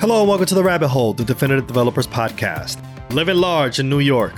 [0.00, 2.82] Hello and welcome to The Rabbit Hole, the Definitive Developers Podcast.
[3.12, 4.32] Living large in New York.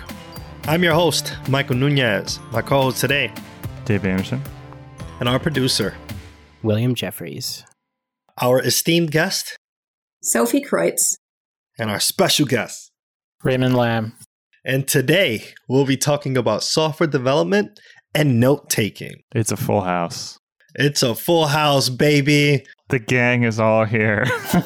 [0.65, 2.39] I'm your host, Michael Nunez.
[2.51, 3.33] My co host today,
[3.85, 4.43] Dave Anderson.
[5.21, 5.95] and our producer,
[6.63, 7.65] William Jeffries.
[8.41, 9.57] our esteemed guest,
[10.23, 11.17] Sophie Creutz.
[11.79, 12.91] and our special guest.
[13.45, 14.15] Raymond Lam.
[14.65, 17.79] And today we'll be talking about software development
[18.15, 19.23] and note taking.
[19.35, 20.39] It's a full house.
[20.75, 22.65] It's a full house, baby.
[22.93, 24.27] The gang is all here.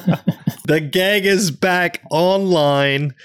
[0.67, 3.15] The gang is back online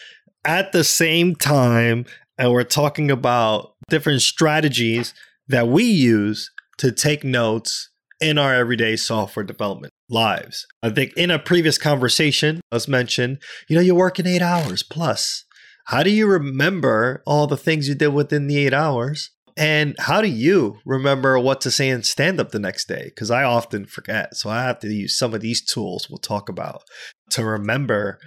[0.44, 2.06] at the same time,
[2.38, 5.12] and we're talking about different strategies
[5.48, 10.68] that we use to take notes in our everyday software development lives.
[10.84, 15.44] I think in a previous conversation, as mentioned, you know, you're working eight hours plus.
[15.86, 19.30] How do you remember all the things you did within the eight hours?
[19.56, 23.04] And how do you remember what to say in stand up the next day?
[23.06, 24.36] Because I often forget.
[24.36, 26.82] So I have to use some of these tools we'll talk about
[27.30, 28.18] to remember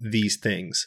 [0.00, 0.86] these things.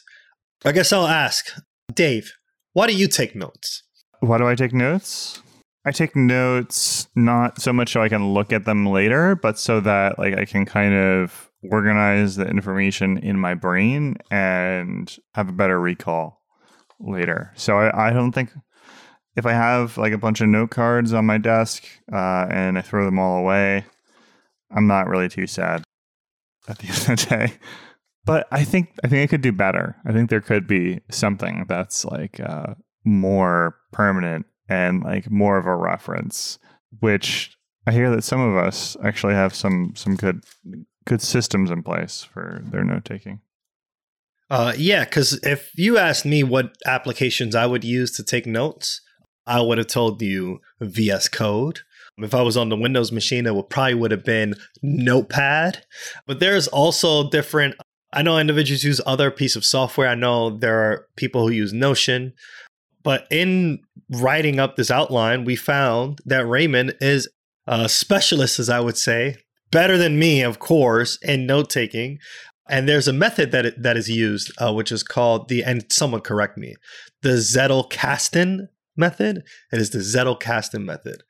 [0.64, 1.46] I guess I'll ask
[1.92, 2.32] Dave,
[2.72, 3.82] why do you take notes?
[4.20, 5.42] Why do I take notes?
[5.84, 9.80] I take notes not so much so I can look at them later, but so
[9.80, 15.52] that like I can kind of organize the information in my brain and have a
[15.52, 16.42] better recall
[17.00, 17.52] later.
[17.56, 18.50] So I, I don't think
[19.36, 22.82] if I have like a bunch of note cards on my desk uh, and I
[22.82, 23.84] throw them all away,
[24.70, 25.82] I'm not really too sad
[26.68, 27.52] at the end of the day.
[28.24, 29.96] But I think I think I could do better.
[30.04, 35.66] I think there could be something that's like uh, more permanent and like more of
[35.66, 36.58] a reference.
[36.98, 40.44] Which I hear that some of us actually have some some good
[41.06, 43.40] good systems in place for their note taking.
[44.50, 49.00] Uh, yeah, because if you asked me what applications I would use to take notes,
[49.46, 51.80] I would have told you VS Code.
[52.18, 55.84] If I was on the Windows machine, it would probably would have been Notepad.
[56.26, 57.76] But there's also different.
[58.12, 60.08] I know individuals use other piece of software.
[60.08, 62.34] I know there are people who use Notion.
[63.02, 67.28] But in writing up this outline, we found that Raymond is
[67.66, 69.36] a specialist, as I would say,
[69.70, 72.18] better than me, of course, in note taking.
[72.68, 75.90] And there's a method that it, that is used, uh, which is called the and
[75.90, 76.76] someone correct me,
[77.22, 79.42] the Zettelkasten method.
[79.72, 81.22] It is the Zettelkasten method.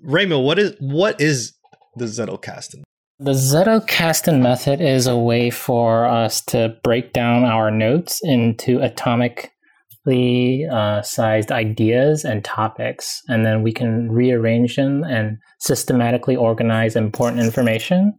[0.00, 1.54] Raymond, what is what is
[1.96, 2.82] the Zettelkasten?
[3.18, 10.70] The Zettelkasten method is a way for us to break down our notes into atomically
[10.70, 17.40] uh, sized ideas and topics, and then we can rearrange them and systematically organize important
[17.40, 18.12] information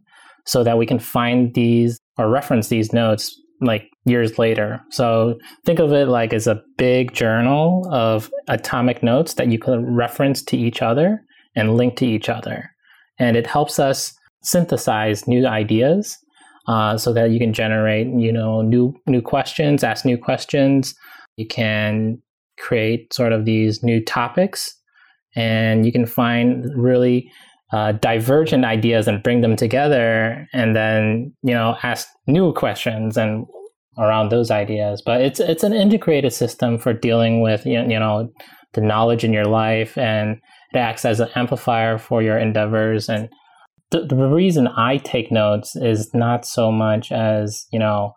[0.46, 4.80] so that we can find these or reference these notes like years later.
[4.90, 9.94] So think of it like as a big journal of atomic notes that you can
[9.94, 11.22] reference to each other
[11.54, 12.70] and link to each other.
[13.18, 16.16] And it helps us synthesize new ideas
[16.68, 20.94] uh, so that you can generate, you know, new new questions, ask new questions.
[21.36, 22.22] You can
[22.58, 24.72] create sort of these new topics,
[25.34, 27.30] and you can find really
[27.72, 33.46] uh, divergent ideas and bring them together, and then you know ask new questions and
[33.98, 35.02] around those ideas.
[35.04, 38.30] But it's it's an integrated system for dealing with you know
[38.74, 40.38] the knowledge in your life, and
[40.72, 43.28] it acts as an amplifier for your endeavors and
[43.90, 48.12] the, the reason I take notes is not so much as you know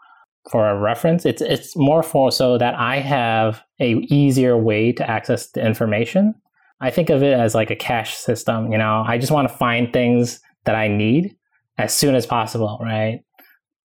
[0.52, 1.26] for a reference.
[1.26, 6.36] It's it's more for so that I have a easier way to access the information.
[6.82, 8.72] I think of it as like a cache system.
[8.72, 11.36] You know, I just want to find things that I need
[11.78, 13.20] as soon as possible, right?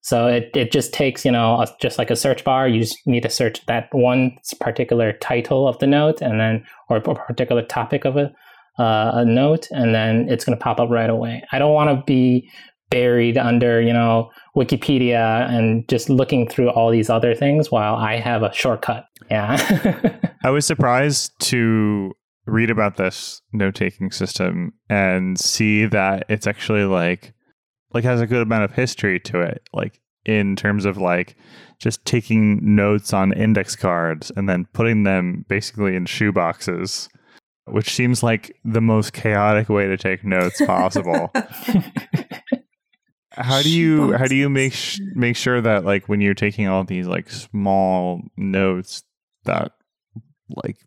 [0.01, 2.97] So it, it just takes, you know, a, just like a search bar, you just
[3.07, 7.63] need to search that one particular title of the note and then, or a particular
[7.63, 8.33] topic of it
[8.79, 11.43] uh, a note and then it's going to pop up right away.
[11.53, 12.49] I don't want to be
[12.91, 18.17] buried under, you know, Wikipedia and just looking through all these other things while I
[18.17, 19.07] have a shortcut.
[19.31, 20.31] Yeah.
[20.45, 22.13] I was surprised to
[22.47, 27.35] read about this note taking system and see that it's actually like
[27.93, 29.69] like has a good amount of history to it.
[29.73, 31.37] Like in terms of like
[31.79, 37.09] just taking notes on index cards and then putting them basically in shoe boxes
[37.67, 41.31] which seems like the most chaotic way to take notes possible.
[43.33, 46.69] how do you how do you make sh- make sure that like when you're taking
[46.69, 49.03] all these like small notes
[49.45, 49.73] that
[50.49, 50.79] like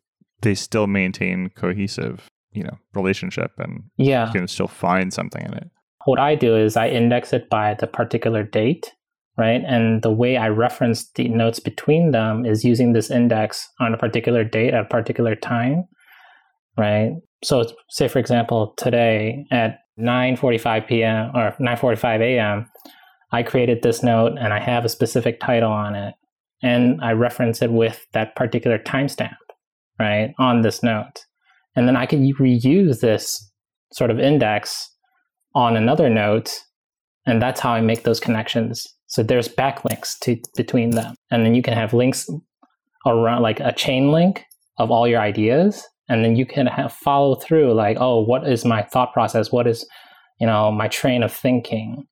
[0.42, 5.54] they still maintain cohesive you know relationship and yeah you can still find something in
[5.54, 5.70] it
[6.06, 8.92] what i do is i index it by the particular date
[9.38, 13.94] right and the way i reference the notes between them is using this index on
[13.94, 15.84] a particular date at a particular time
[16.78, 17.12] right
[17.44, 21.32] so say for example today at 9:45 p.m.
[21.36, 22.66] or 9:45 a.m.
[23.32, 26.16] I created this note and I have a specific title on it,
[26.64, 29.36] and I reference it with that particular timestamp,
[30.00, 31.26] right, on this note.
[31.76, 33.50] And then I can reuse this
[33.94, 34.90] sort of index
[35.56, 36.54] on another note,
[37.26, 38.88] and that's how I make those connections.
[39.08, 42.28] So there's backlinks to between them, and then you can have links
[43.06, 44.46] around like a chain link
[44.78, 48.66] of all your ideas, and then you can have follow through like, oh, what is
[48.66, 49.52] my thought process?
[49.52, 49.86] What is
[50.40, 52.06] you know my train of thinking,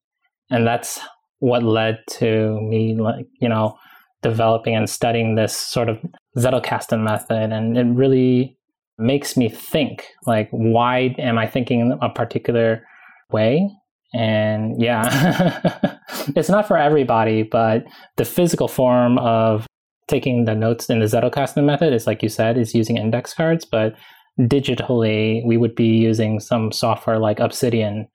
[0.49, 0.99] and that's
[1.39, 3.77] what led to me like you know
[4.21, 5.97] developing and studying this sort of
[6.37, 8.57] Zettelkasten method, and it really
[8.99, 12.85] makes me think like why am I thinking a particular
[13.31, 13.69] way?
[14.13, 15.79] And yeah,
[16.35, 17.85] it's not for everybody, but
[18.15, 19.67] the physical form of
[20.07, 23.65] taking the notes in the Zettelkasten method is like you said, is using index cards,
[23.65, 23.93] but
[24.39, 28.07] digitally we would be using some software like Obsidian,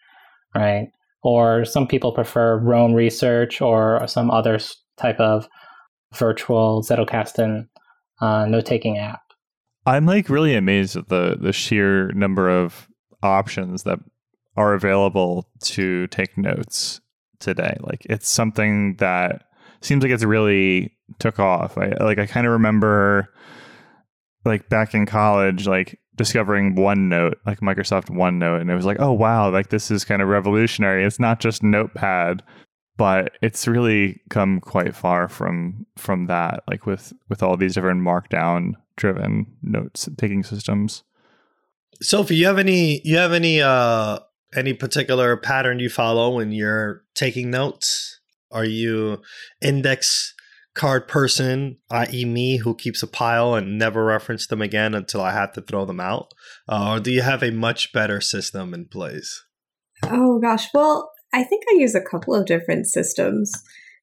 [0.55, 0.89] right?
[1.23, 4.59] Or some people prefer Roam Research or some other
[4.97, 5.49] type of
[6.15, 7.69] virtual Zettelkasten
[8.21, 9.23] uh, note taking app.
[9.87, 12.89] I'm like really amazed at the the sheer number of
[13.23, 13.99] options that
[14.57, 17.01] are available to take notes
[17.41, 17.77] today.
[17.81, 19.45] Like it's something that
[19.81, 21.77] seems like it's really took off.
[21.77, 23.29] I like I kind of remember
[24.45, 29.13] like back in college like discovering OneNote, like Microsoft OneNote and it was like, "Oh
[29.13, 31.05] wow, like this is kind of revolutionary.
[31.05, 32.43] It's not just Notepad."
[32.97, 38.03] But it's really come quite far from from that like with with all these different
[38.03, 41.03] markdown driven notes taking systems.
[42.01, 44.19] Sophie, you have any you have any uh
[44.55, 48.21] any particular pattern you follow when you're taking notes?
[48.51, 49.23] Are you
[49.63, 50.35] index
[50.75, 55.33] card person, i.e., me, who keeps a pile and never reference them again until I
[55.33, 56.33] have to throw them out?
[56.69, 59.45] Uh, or do you have a much better system in place?
[60.05, 63.53] Oh gosh, well, I think I use a couple of different systems.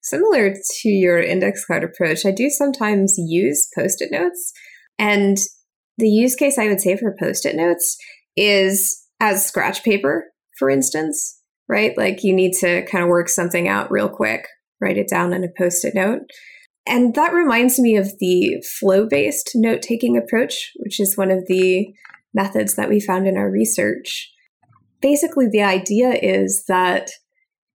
[0.02, 4.52] Similar to your index card approach, I do sometimes use post it notes.
[4.98, 5.36] And
[5.98, 7.96] the use case I would say for post it notes
[8.36, 10.24] is as scratch paper,
[10.58, 11.96] for instance, right?
[11.96, 14.46] Like you need to kind of work something out real quick,
[14.80, 16.22] write it down in a post it note.
[16.86, 21.46] And that reminds me of the flow based note taking approach, which is one of
[21.46, 21.92] the
[22.32, 24.32] methods that we found in our research
[25.00, 27.10] basically the idea is that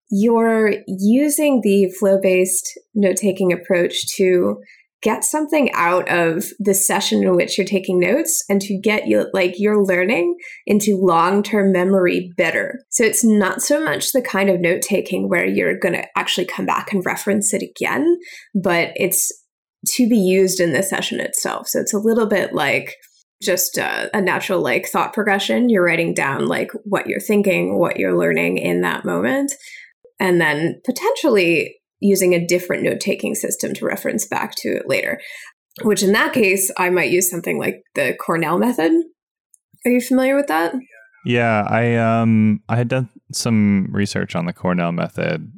[0.10, 4.58] you're using the flow based note taking approach to
[5.02, 9.28] get something out of the session in which you're taking notes and to get you
[9.34, 10.36] like your learning
[10.66, 12.80] into long-term memory better.
[12.90, 16.46] So it's not so much the kind of note taking where you're going to actually
[16.46, 18.18] come back and reference it again,
[18.56, 19.32] but it's
[19.90, 21.68] to be used in the session itself.
[21.68, 22.96] So it's a little bit like
[23.44, 25.70] just a, a, natural like thought progression.
[25.70, 29.54] You're writing down like what you're thinking, what you're learning in that moment,
[30.20, 35.20] and then potentially using a different note taking system to reference back to it later.
[35.84, 38.92] Which in that case, I might use something like the Cornell method.
[39.86, 40.74] Are you familiar with that?
[41.26, 45.52] Yeah, I um I had done some research on the Cornell method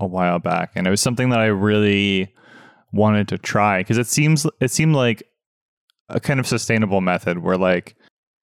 [0.00, 2.34] a while back, and it was something that I really
[2.92, 5.22] wanted to try because it seems it seemed like
[6.08, 7.94] a kind of sustainable method where like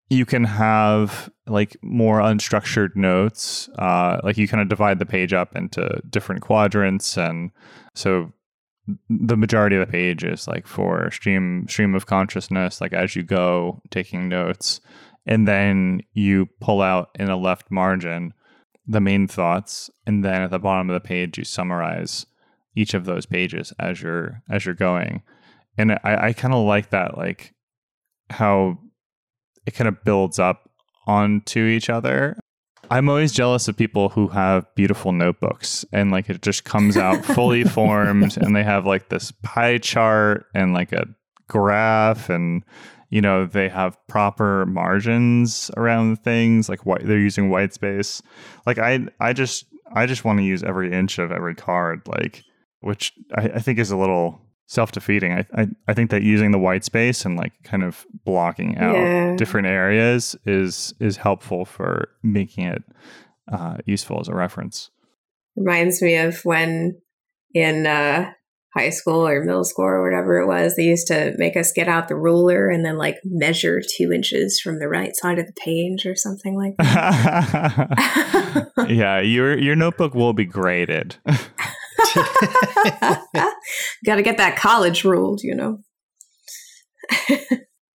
[0.09, 5.33] you can have like more unstructured notes uh, like you kind of divide the page
[5.33, 7.51] up into different quadrants and
[7.95, 8.31] so
[9.09, 13.23] the majority of the page is like for stream stream of consciousness like as you
[13.23, 14.79] go taking notes
[15.25, 18.33] and then you pull out in a left margin
[18.87, 22.25] the main thoughts and then at the bottom of the page you summarize
[22.75, 25.21] each of those pages as you're as you're going.
[25.77, 27.53] And i, I kind of like that like
[28.29, 28.77] how
[29.65, 30.66] it kind of builds up
[31.07, 32.37] onto each other.
[32.89, 37.25] I'm always jealous of people who have beautiful notebooks and like it just comes out
[37.25, 41.05] fully formed and they have like this pie chart and like a
[41.47, 42.63] graph and
[43.09, 48.21] you know they have proper margins around things like what they're using white space
[48.65, 52.43] like i i just i just want to use every inch of every card like
[52.81, 55.31] which I, I think is a little self-defeating.
[55.33, 58.95] I, I, I think that using the white space and like kind of blocking out
[58.95, 59.35] yeah.
[59.35, 62.83] different areas is is helpful for making it
[63.51, 64.91] uh, useful as a reference.
[65.55, 67.01] Reminds me of when
[67.53, 68.31] in uh,
[68.77, 71.87] high school or middle school or whatever it was they used to make us get
[71.87, 75.53] out the ruler and then like measure two inches from the right side of the
[75.53, 77.87] page or something like that.
[78.89, 81.15] Yeah your your notebook will be graded
[84.05, 85.79] Got to get that college ruled, you know.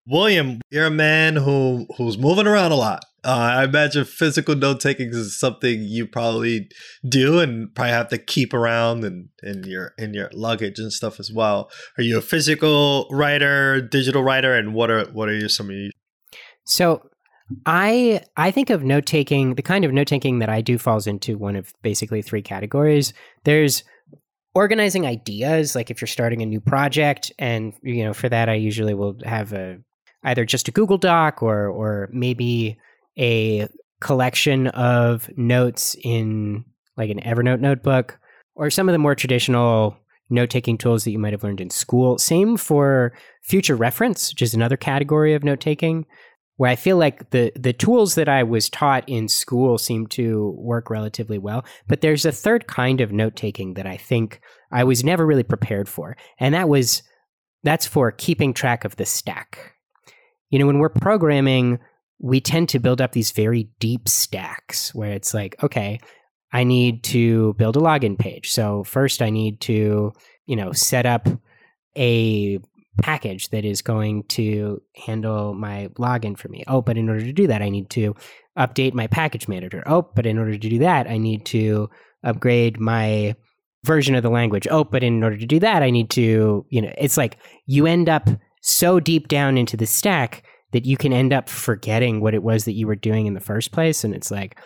[0.07, 3.05] William, you're a man who who's moving around a lot.
[3.25, 6.67] Uh, I imagine physical note taking is something you probably
[7.07, 11.21] do and probably have to keep around and in your in your luggage and stuff
[11.21, 11.71] as well.
[11.97, 15.75] Are you a physical writer, digital writer, and what are what are your some of
[15.75, 15.91] you?
[16.65, 17.01] So
[17.65, 21.07] I I think of note taking the kind of note taking that I do falls
[21.07, 23.13] into one of basically three categories.
[23.45, 23.83] There's
[24.55, 28.55] organizing ideas, like if you're starting a new project, and you know for that I
[28.55, 29.77] usually will have a
[30.23, 32.77] either just a Google Doc or or maybe
[33.17, 33.67] a
[33.99, 36.65] collection of notes in
[36.97, 38.19] like an Evernote notebook
[38.55, 39.97] or some of the more traditional
[40.29, 42.17] note taking tools that you might have learned in school.
[42.17, 46.05] Same for future reference, which is another category of note taking,
[46.57, 50.55] where I feel like the the tools that I was taught in school seem to
[50.57, 51.65] work relatively well.
[51.87, 54.39] But there's a third kind of note taking that I think
[54.71, 57.03] I was never really prepared for, and that was
[57.63, 59.73] that's for keeping track of the stack.
[60.49, 61.79] You know, when we're programming,
[62.19, 65.99] we tend to build up these very deep stacks where it's like, okay,
[66.51, 68.51] I need to build a login page.
[68.51, 70.13] So first I need to,
[70.45, 71.27] you know, set up
[71.97, 72.59] a
[73.01, 76.63] package that is going to handle my login for me.
[76.67, 78.15] Oh, but in order to do that, I need to
[78.57, 79.83] update my package manager.
[79.85, 81.89] Oh, but in order to do that, I need to
[82.23, 83.35] upgrade my
[83.83, 84.67] version of the language.
[84.69, 87.85] Oh, but in order to do that, I need to, you know, it's like you
[87.85, 88.29] end up
[88.61, 92.65] so deep down into the stack that you can end up forgetting what it was
[92.65, 94.03] that you were doing in the first place.
[94.03, 94.57] And it's like,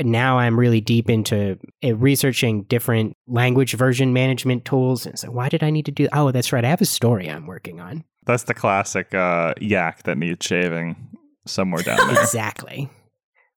[0.00, 5.06] now I'm really deep into uh, researching different language version management tools.
[5.06, 6.08] And so, why did I need to do?
[6.12, 6.64] Oh, that's right.
[6.64, 8.04] I have a story I'm working on.
[8.26, 10.96] That's the classic uh, yak that needs shaving
[11.46, 12.22] somewhere down there.
[12.22, 12.88] exactly.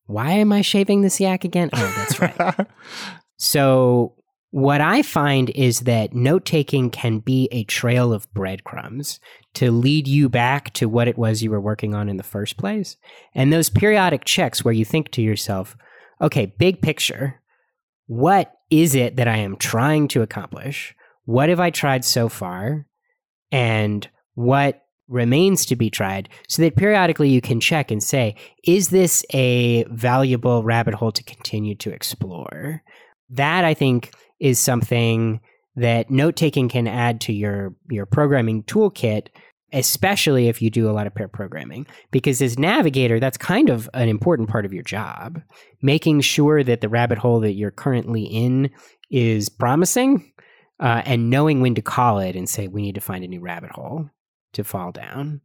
[0.05, 1.69] Why am I shaving this yak again?
[1.73, 2.67] Oh, that's right.
[3.37, 4.13] so,
[4.51, 9.19] what I find is that note taking can be a trail of breadcrumbs
[9.55, 12.57] to lead you back to what it was you were working on in the first
[12.57, 12.95] place.
[13.35, 15.75] And those periodic checks where you think to yourself,
[16.21, 17.41] okay, big picture,
[18.07, 20.95] what is it that I am trying to accomplish?
[21.25, 22.85] What have I tried so far?
[23.51, 28.89] And what remains to be tried so that periodically you can check and say, is
[28.89, 32.83] this a valuable rabbit hole to continue to explore?
[33.29, 35.39] That I think is something
[35.75, 39.27] that note taking can add to your your programming toolkit
[39.73, 43.89] especially if you do a lot of pair programming because as navigator that's kind of
[43.93, 45.41] an important part of your job.
[45.81, 48.69] Making sure that the rabbit hole that you're currently in
[49.09, 50.31] is promising
[50.79, 53.41] uh, and knowing when to call it and say we need to find a new
[53.41, 54.09] rabbit hole
[54.53, 55.41] to fall down.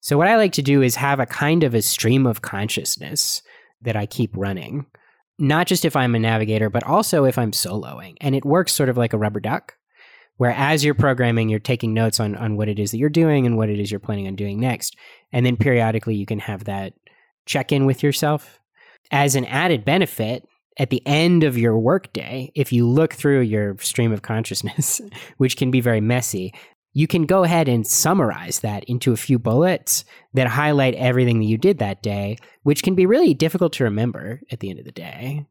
[0.00, 3.42] So what i like to do is have a kind of a stream of consciousness
[3.82, 4.86] that i keep running
[5.38, 8.88] not just if i'm a navigator but also if i'm soloing and it works sort
[8.88, 9.77] of like a rubber duck
[10.38, 13.44] where as you're programming, you're taking notes on, on what it is that you're doing
[13.44, 14.96] and what it is you're planning on doing next.
[15.32, 16.94] And then periodically you can have that
[17.44, 18.58] check in with yourself.
[19.10, 20.46] As an added benefit,
[20.78, 25.00] at the end of your workday, if you look through your stream of consciousness,
[25.38, 26.54] which can be very messy,
[26.92, 30.04] you can go ahead and summarize that into a few bullets
[30.34, 34.40] that highlight everything that you did that day, which can be really difficult to remember
[34.50, 35.46] at the end of the day.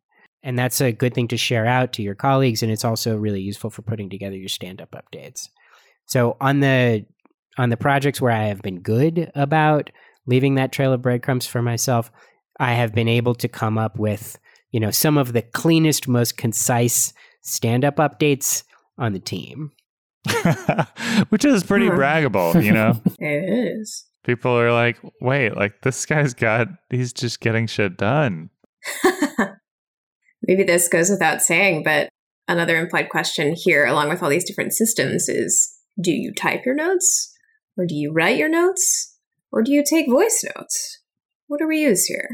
[0.47, 2.63] And that's a good thing to share out to your colleagues.
[2.63, 5.49] And it's also really useful for putting together your stand up updates.
[6.05, 7.05] So on the
[7.57, 9.89] on the projects where I have been good about
[10.25, 12.13] leaving that trail of breadcrumbs for myself,
[12.61, 14.39] I have been able to come up with,
[14.71, 18.63] you know, some of the cleanest, most concise stand up updates
[18.97, 19.71] on the team.
[21.27, 23.01] Which is pretty braggable, you know?
[23.19, 24.05] it is.
[24.23, 28.49] People are like, wait, like this guy's got, he's just getting shit done.
[30.47, 32.09] maybe this goes without saying, but
[32.47, 36.75] another implied question here, along with all these different systems, is do you type your
[36.75, 37.33] notes?
[37.77, 39.15] Or do you write your notes?
[39.51, 41.01] Or do you take voice notes?
[41.47, 42.29] What do we use here?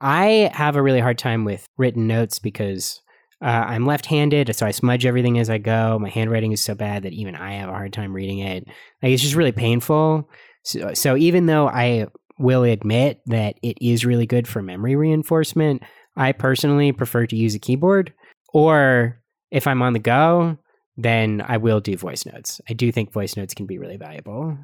[0.00, 3.00] I have a really hard time with written notes because
[3.42, 5.98] uh, I'm left handed, so I smudge everything as I go.
[5.98, 8.66] My handwriting is so bad that even I have a hard time reading it.
[9.02, 10.28] Like, it's just really painful.
[10.64, 12.06] So, so even though I
[12.38, 15.82] will admit that it is really good for memory reinforcement,
[16.16, 18.12] I personally prefer to use a keyboard,
[18.52, 19.20] or
[19.50, 20.58] if I'm on the go,
[20.96, 22.60] then I will do voice notes.
[22.68, 24.56] I do think voice notes can be really valuable.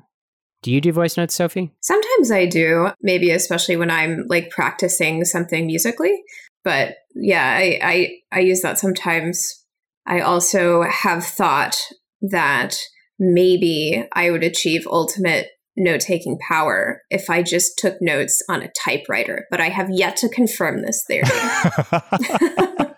[0.62, 1.72] Do you do voice notes, Sophie?
[1.80, 6.22] Sometimes I do, maybe especially when I'm like practicing something musically.
[6.64, 9.64] But yeah, I, I, I use that sometimes.
[10.06, 11.76] I also have thought
[12.22, 12.76] that
[13.18, 18.70] maybe I would achieve ultimate note taking power if I just took notes on a
[18.72, 21.22] typewriter, but I have yet to confirm this theory.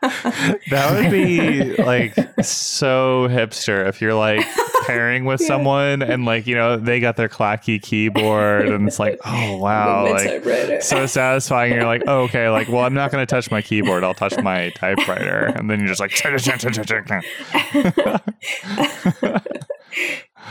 [0.71, 2.15] that would be like
[2.45, 4.47] so hipster if you're like
[4.87, 5.49] pairing with Yeah.
[5.49, 10.11] someone and like you know they got their clacky keyboard and it's like oh wow
[10.11, 13.63] like so satisfying you're like oh, okay like well i'm not going to touch my
[13.63, 16.11] keyboard i'll touch my typewriter and then you're just like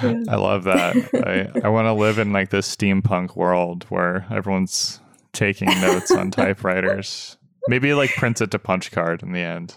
[0.30, 0.96] i love that
[1.26, 5.00] i, I want to live in like this steampunk world where everyone's
[5.32, 9.76] taking notes on typewriters maybe like prints it to punch card in the end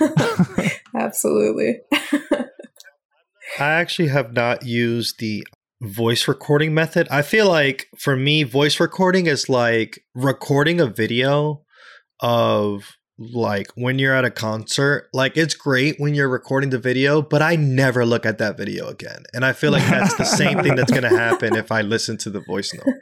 [0.94, 1.80] Absolutely.
[3.58, 5.46] I actually have not used the
[5.80, 7.08] voice recording method.
[7.10, 11.62] I feel like for me, voice recording is like recording a video
[12.20, 12.96] of
[13.32, 15.08] like when you're at a concert.
[15.12, 18.88] Like it's great when you're recording the video, but I never look at that video
[18.88, 19.24] again.
[19.32, 22.16] And I feel like that's the same thing that's going to happen if I listen
[22.18, 22.94] to the voice note.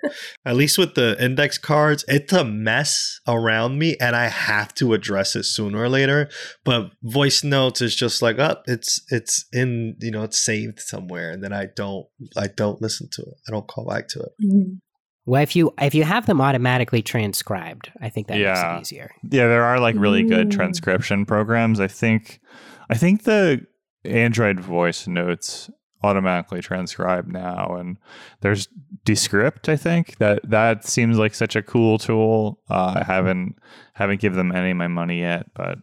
[0.45, 4.93] At least with the index cards, it's a mess around me and I have to
[4.95, 6.29] address it sooner or later
[6.65, 11.31] but voice notes is just like up it's it's in you know it's saved somewhere
[11.31, 14.33] and then i don't i don't listen to it i don't call back to it
[14.43, 14.81] Mhm.
[15.27, 18.75] Well, if you if you have them automatically transcribed, I think that Yeah.
[18.75, 19.11] makes it easier.
[19.23, 20.53] Yeah, there are like really good Mm.
[20.53, 21.79] transcription programs.
[21.81, 22.41] I think
[22.89, 23.61] I think the
[24.05, 25.71] Android voice notes
[26.03, 27.99] automatically transcribe now and
[28.41, 28.69] there's
[29.05, 30.17] Descript, I think.
[30.19, 32.61] That that seems like such a cool tool.
[32.69, 33.57] Uh, I haven't
[33.95, 35.79] haven't given them any of my money yet, but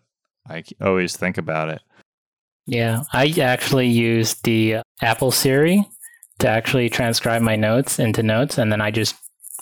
[0.49, 1.81] I always think about it.
[2.65, 5.83] Yeah, I actually use the Apple Siri
[6.39, 9.15] to actually transcribe my notes into notes, and then I just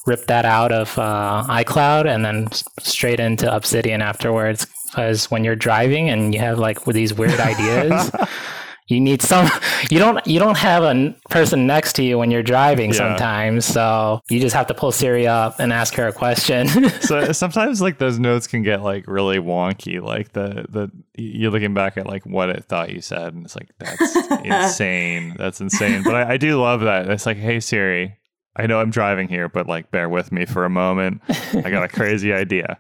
[0.06, 4.68] rip that out of uh, iCloud and then straight into Obsidian afterwards.
[4.90, 8.12] Because when you're driving and you have like these weird ideas,
[8.88, 9.50] you need some.
[9.90, 10.26] You don't.
[10.28, 12.98] You don't have a person next to you when you're driving Yeah.
[12.98, 16.68] sometimes, so you just have to pull Siri up and ask her a question.
[17.02, 21.74] so sometimes like those notes can get like really wonky like the the you're looking
[21.74, 26.04] back at like what it thought you said and it's like that's insane that's insane
[26.04, 28.18] but I, I do love that it's like hey siri
[28.56, 31.22] i know i'm driving here but like bear with me for a moment.
[31.54, 32.78] I got a crazy idea.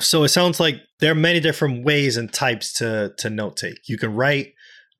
[0.00, 3.88] So it sounds like there are many different ways and types to to note take.
[3.88, 4.54] You can write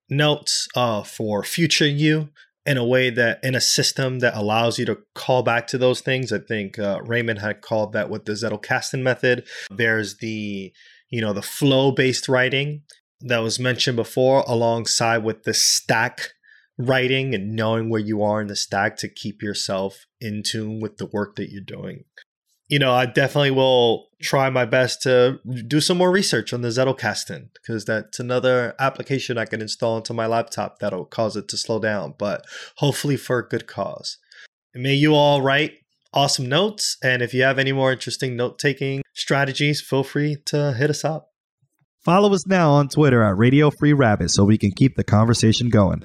[0.09, 2.29] notes uh, for future you
[2.65, 6.01] in a way that in a system that allows you to call back to those
[6.01, 6.33] things.
[6.33, 9.47] I think uh, raymond had called that with the zettelkasten method.
[9.71, 10.73] There's the
[11.11, 12.83] you know the flow based writing
[13.21, 16.33] that was mentioned before alongside with the stack
[16.79, 20.99] writing and knowing where you are in the stack to keep yourself in tune with
[20.99, 22.05] the work that you're doing
[22.69, 26.69] you know, I definitely will try my best to do some more research on the
[26.69, 31.57] Zettelkasten because that's another application I can install into my laptop that'll cause it to
[31.57, 32.45] slow down, but
[32.79, 34.19] hopefully for a good cause.
[34.75, 35.75] And may you all write
[36.13, 36.97] awesome notes.
[37.05, 41.05] And if you have any more interesting note taking strategies, feel free to hit us
[41.05, 41.31] up.
[42.05, 45.69] Follow us now on Twitter at Radio Free Rabbit so we can keep the conversation
[45.69, 46.05] going.